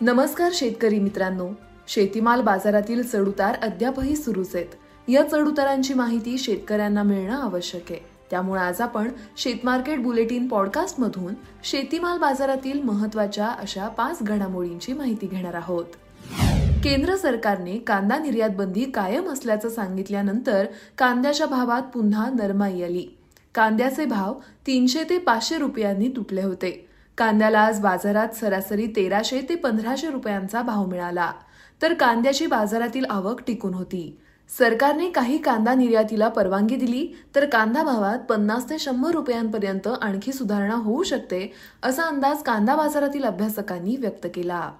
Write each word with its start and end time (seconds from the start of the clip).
नमस्कार 0.00 0.50
शेतकरी 0.54 0.98
मित्रांनो. 0.98 1.48
शेतीमाल 1.88 2.40
बाजारातील 2.40 3.02
चढउतार 3.02 3.54
अद्यापही 3.62 4.16
सुरूच 4.16 4.54
आहेत. 4.54 4.66
या 5.08 5.22
चढउतारांची 5.22 5.94
माहिती 5.94 6.38
शेतकऱ्यांना 6.38 7.02
मिळणं 7.02 7.42
आवश्यक 7.42 7.82
आहे. 7.90 8.00
त्यामुळे 8.30 8.60
आज 8.60 8.80
आपण 8.80 9.08
शेतमार्केट 9.36 10.02
बुलेटिन 10.02 10.48
पॉडकास्ट 10.48 11.00
मधून 11.00 11.34
शेतीमाल 11.64 12.18
बाजारातील 12.18 12.82
महत्त्वाच्या 12.82 13.46
अशा 13.46 13.88
पाच 13.88 14.18
घडामोडींची 14.22 14.92
माहिती 14.92 15.26
घेणार 15.26 15.54
आहोत. 15.54 15.84
केंद्र 16.84 17.16
सरकारने 17.16 17.78
कांदा 17.78 18.18
निर्यात 18.18 18.50
बंदी 18.50 18.84
कायम 18.84 19.28
असल्याचं 19.28 19.68
सांगितल्यानंतर 19.68 20.66
कांद्याच्या 20.98 21.46
भावात 21.46 21.82
पुन्हा 21.82 22.30
नरमाई 22.30 22.82
आली. 22.82 23.08
कांद्याचे 23.54 24.04
भाव 24.04 24.34
तीनशे 24.66 25.04
ते 25.10 25.18
पाचशे 25.18 25.58
रुपयांनी 25.58 26.08
तुटले 26.08 26.42
होते. 26.42 26.88
कांद्याला 27.18 27.60
आज 27.60 27.80
बाजारात 27.80 28.34
सरासरी 28.34 28.86
तेराशे 28.86 29.40
ते 29.48 29.54
पंधराशे 29.54 30.10
रुपयांचा 30.10 30.62
भाव 30.62 30.86
मिळाला. 30.86 31.32
तर 31.82 31.94
कांद्याची 31.94 32.46
बाजारातील 32.46 33.04
आवक 33.10 33.40
टिकून 33.46 33.74
होती. 33.74 34.18
सरकारने 34.58 35.08
काही 35.10 35.38
कांदा 35.38 35.74
निर्यातीला 35.74 36.28
परवानगी 36.28 36.76
दिली 36.76 37.06
तर 37.34 37.44
कांदा 37.44 37.82
भावात 37.82 38.18
पन्नास 38.18 38.70
ते 38.70 38.78
शंभर 38.78 39.10
रुपयांपर्यंत 39.10 39.88
आणखी 40.02 40.32
सुधारणा 40.32 40.74
होऊ 40.74 41.02
शकते 41.02 41.52
असा 41.82 42.02
अंदाज 42.02 42.42
कांदा 42.42 42.76
बाजारातील 42.76 43.24
अभ्यासकांनी 43.24 43.96
व्यक्त 43.96 44.26
केला. 44.34 44.70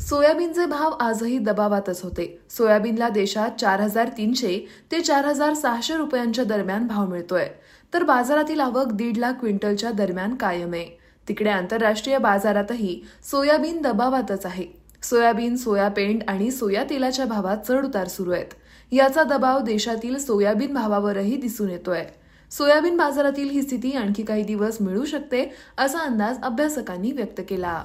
सोयाबीनचे 0.00 0.66
भाव 0.66 0.90
आजही 1.00 1.38
दबावातच 1.38 2.02
होते. 2.02 2.40
सोयाबीनला 2.50 3.08
देशात 3.08 3.60
चार 3.60 3.80
हजार 3.80 4.08
तीनशे 4.08 4.66
ते 4.92 5.00
चार 5.00 5.24
हजार 5.24 5.54
सहाशे 5.54 5.96
रुपयांच्या 5.96 6.44
दरम्यान 6.44 6.86
भाव 6.86 7.06
मिळतोय. 7.06 7.48
तर 7.94 8.02
बाजारातील 8.02 8.60
आवक 8.60 8.92
दीड 8.92 9.16
लाख 9.16 9.32
क्विंटलच्या 9.32 9.90
दरम्यान 9.90 10.34
कायम 10.34 10.72
आहे. 10.72 11.07
तिकडे 11.28 11.50
आंतरराष्ट्रीय 11.50 12.18
बाजारातही 12.18 13.00
सोयाबीन 13.30 13.80
दबावातच 13.82 14.46
आहे. 14.46 14.66
सोयाबीन 15.02 15.56
सोया 15.56 15.88
पेंड 15.88 16.22
आणि 16.28 16.50
सोया 16.50 16.84
तेलाच्या 16.90 17.24
भावात 17.24 17.56
चढ 17.68 17.84
उतार 17.84 18.08
सुरू 18.08 18.32
आहेत. 18.32 18.54
याचा 18.92 19.22
दबाव 19.22 19.60
देशातील 19.60 20.18
सोयाबीन 20.18 20.74
भावावरही 20.74 21.36
दिसून 21.36 21.70
येतोय. 21.70 22.04
सोयाबीन 22.50 22.96
बाजारातील 22.96 23.50
ही 23.50 23.62
स्थिती 23.62 23.92
आणखी 23.92 24.22
काही 24.22 24.42
दिवस 24.42 24.76
मिळू 24.80 25.04
शकते 25.04 25.52
असा 25.78 25.98
अंदाज 25.98 26.42
अभ्यासकांनी 26.42 27.12
व्यक्त 27.12 27.40
केला. 27.48 27.84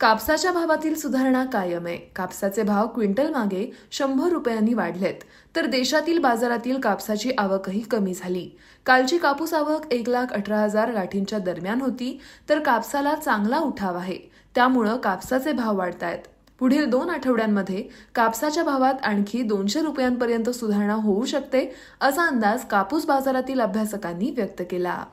कापसाच्या 0.00 0.50
भावातील 0.52 0.94
सुधारणा 0.94 1.44
कायम 1.44 1.86
आहे. 1.86 1.96
कापसाचे 1.96 2.62
भाव 2.62 2.86
क्विंटल 2.86 3.30
मागे 3.30 3.64
शंभर 3.90 4.28
रुपयांनी 4.28 4.74
वाढलेत. 4.74 5.24
तर 5.56 5.66
देशातील 5.66 6.18
बाजारातील 6.18 6.80
कापसाची 6.80 7.30
आवकही 7.38 7.80
कमी 7.80 8.14
झाली. 8.14 8.48
कालची 8.86 9.18
कापूस 9.18 9.54
आवक 9.54 9.92
एक 9.92 10.08
लाख 10.08 10.32
अठरा 10.32 10.58
हजार 10.58 10.92
गाठींच्या 10.92 11.38
दरम्यान 11.38 11.80
होती 11.80 12.18
तर 12.48 12.58
कापसाला 12.58 13.14
चांगला 13.14 13.58
उठाव 13.58 13.96
आहे. 13.96 14.18
त्यामुळं 14.54 14.96
कापसाचे 14.96 15.52
भाव 15.52 15.76
वाढतायत. 15.78 16.18
पुढील 16.60 16.84
दोन 16.84 17.10
आठवड्यांमध्ये 17.10 17.82
कापसाच्या 18.14 18.62
भावात 18.64 19.04
आणखी 19.04 19.42
दोनशे 19.42 19.80
रुपयांपर्यंत 19.80 20.50
सुधारणा 20.50 20.94
होऊ 20.94 21.24
शकते 21.24 21.72
असा 22.00 22.26
अंदाज 22.26 22.64
कापूस 22.64 23.06
बाजारातील 23.06 23.60
अभ्यासकांनी 23.60 24.30
व्यक्त 24.30 24.62
केला. 24.70 25.04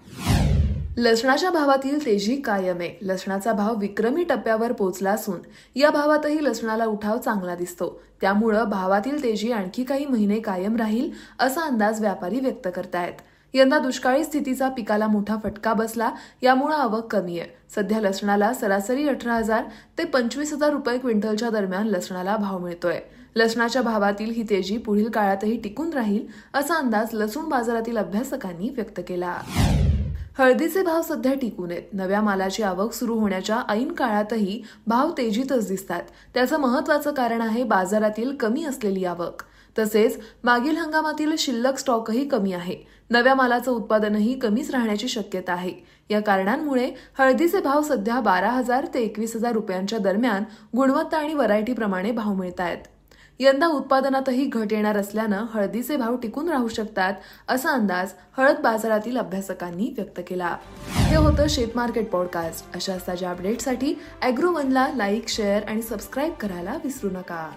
लसणाच्या 0.97 1.49
भावातील 1.49 2.05
तेजी 2.05 2.35
कायम 2.35 2.79
आहे. 2.79 2.97
लसणाचा 3.01 3.53
भाव 3.53 3.75
विक्रमी 3.75 4.23
टप्प्यावर 4.23 4.71
पोहोचला 4.71 5.11
असून 5.11 5.39
या 5.75 5.89
भावातही 5.89 6.43
लसणाला 6.43 6.85
उठाव 6.85 7.17
चांगला 7.17 7.55
दिसतो. 7.55 8.01
त्यामुळं 8.21 8.63
भावातील 8.63 9.23
तेजी 9.23 9.51
आणखी 9.51 9.83
काही 9.83 10.05
महिने 10.05 10.39
कायम 10.39 10.75
राहील 10.75 11.09
असा 11.39 11.61
अंदाज 11.61 12.01
व्यापारी 12.01 12.39
व्यक्त 12.39 12.67
करतायत. 12.75 13.13
यंदा 13.53 13.79
दुष्काळी 13.79 14.23
स्थितीचा 14.23 14.69
पिकाला 14.69 15.07
मोठा 15.07 15.35
फटका 15.43 15.73
बसला 15.73 16.11
यामुळे 16.43 16.75
आवक 16.75 17.11
कमी 17.11 17.39
आहे. 17.39 17.49
सध्या 17.75 17.99
लसणाला 18.01 18.53
सरासरी 18.53 19.07
अठरा 19.07 19.33
हजार 19.33 19.63
ते 19.97 20.03
पंचवीस 20.03 20.53
हजार 20.53 20.69
रुपये 20.69 20.97
क्विंटलच्या 20.97 21.49
दरम्यान 21.49 21.88
लसणाला 21.88 22.35
भाव 22.38 22.57
मिळतोय. 22.57 22.99
लसणाच्या 23.35 23.81
भावातील 23.81 24.31
ही 24.31 24.43
तेजी 24.43 24.77
पुढील 24.77 25.09
काळातही 25.09 25.57
टिकून 25.62 25.89
राहील 25.94 26.25
असा 26.53 26.75
अंदाज 26.75 27.07
लसूण 27.13 27.50
बाजारातील 27.50 27.97
अभ्यासकांनी 27.97 28.69
व्यक्त 28.69 29.01
केला. 29.07 29.38
हळदीचे 30.38 30.81
भाव 30.84 31.01
सध्या 31.01 31.34
टिकून 31.34 31.72
आहेत. 31.72 31.84
नव्या 31.94 32.22
मालाची 32.22 32.63
आवक 32.63 32.94
सुरू 32.94 33.13
होण्याच्या 33.19 33.62
ऐन 33.69 33.91
काळातही 33.91 34.62
भाव 34.88 35.12
तेजीतच 35.18 35.68
दिसतात. 35.68 36.01
त्याचं 36.34 36.59
महत्वाचं 36.59 37.13
कारण 37.13 37.41
आहे 37.41 37.63
बाजारातील 37.63 38.35
कमी 38.35 38.63
असलेली 38.63 39.06
आवक. 39.06 39.44
तसेच 39.75 40.19
मागील 40.44 40.78
हंगामातील 40.78 41.35
शिल्लक 41.38 41.78
स्टॉकही 41.78 42.28
कमी 42.28 42.53
आहे. 42.53 42.75
नव्या 43.09 43.35
मालाचं 43.35 43.72
उत्पादनही 43.72 44.34
कमीच 44.40 44.72
राहण्याची 44.72 45.07
शक्यता 45.07 45.53
आहे. 45.53 45.72
या 46.09 46.19
कारणांमुळे 46.19 46.90
हळदीचे 47.19 47.59
भाव 47.59 47.81
सध्या 47.81 48.19
बारा 48.19 48.50
हजार 48.50 48.85
ते 48.94 49.00
एकवीस 49.00 49.35
हजार 49.35 49.53
रुपयांच्या 49.53 50.00
दरम्यान 50.00 50.44
गुणवत्ता 50.75 51.18
आणि 51.18 51.34
व्हरायटीप्रमाणे 51.34 52.12
भाव 52.12 52.34
मिळत 52.34 52.59
आहेत 52.59 52.84
यंदा 53.40 53.68
उत्पादनातही 53.68 54.46
घट 54.46 54.73
येणार 54.73 54.97
असल्यानं 54.97 55.46
हळदीचे 55.50 55.97
भाव 55.97 56.16
टिकून 56.16 56.50
राहू 56.50 56.68
शकतात 56.68 57.13
असा 57.47 57.69
अंदाज 57.69 58.12
हळद 58.38 58.56
बाजारातील 58.59 59.18
अभ्यासकांनी 59.18 59.94
व्यक्त 59.97 60.19
केला. 60.28 60.57
हे 60.90 61.16
होतं 61.16 61.47
शेत 61.47 61.68
मार्केट 61.75 62.09
पॉडकास्ट. 62.09 62.75
अशाच 62.75 63.07
ताज्या 63.07 63.29
अपडेटसाठी 63.29 63.94
अॅग्रोवनला 64.22 64.88
लाईक 64.95 65.28
शेअर 65.28 65.63
आणि 65.63 65.81
सबस्क्राईब 65.81 66.34
करायला 66.34 66.78
विसरू 66.84 67.09
नका. 67.09 67.51